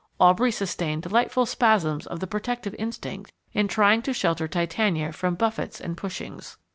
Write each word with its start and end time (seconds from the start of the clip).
Aubrey 0.19 0.49
sustained 0.49 1.03
delightful 1.03 1.45
spasms 1.45 2.07
of 2.07 2.19
the 2.19 2.25
protective 2.25 2.73
instinct 2.79 3.33
in 3.53 3.67
trying 3.67 4.01
to 4.01 4.13
shelter 4.15 4.47
Titania 4.47 5.11
from 5.11 5.35
buffets 5.35 5.79
and 5.79 5.95
pushings. 5.95 6.57